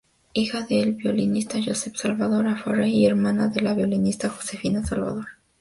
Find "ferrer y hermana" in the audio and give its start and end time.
2.55-3.49